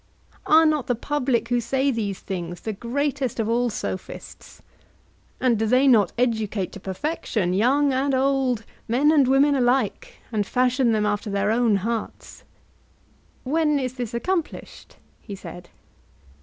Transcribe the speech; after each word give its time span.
Are 0.47 0.65
not 0.65 0.87
the 0.87 0.95
public 0.95 1.49
who 1.49 1.61
say 1.61 1.91
these 1.91 2.21
things 2.21 2.61
the 2.61 2.73
greatest 2.73 3.39
of 3.39 3.47
all 3.47 3.69
Sophists? 3.69 4.63
And 5.39 5.59
do 5.59 5.67
they 5.67 5.87
not 5.87 6.11
educate 6.17 6.71
to 6.71 6.79
perfection 6.79 7.53
young 7.53 7.93
and 7.93 8.15
old, 8.15 8.63
men 8.87 9.11
and 9.11 9.27
women 9.27 9.53
alike, 9.53 10.15
and 10.31 10.43
fashion 10.43 10.91
them 10.91 11.05
after 11.05 11.29
their 11.29 11.51
own 11.51 11.75
hearts? 11.75 12.43
When 13.43 13.77
is 13.77 13.93
this 13.93 14.15
accomplished? 14.15 14.95
he 15.21 15.35
said. 15.35 15.69